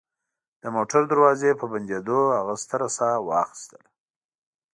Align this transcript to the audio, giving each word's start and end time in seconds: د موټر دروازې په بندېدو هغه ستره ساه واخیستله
د 0.61 0.63
موټر 0.75 1.01
دروازې 1.11 1.51
په 1.59 1.65
بندېدو 1.73 2.19
هغه 2.37 2.55
ستره 2.63 2.87
ساه 2.97 3.17
واخیستله 3.29 3.87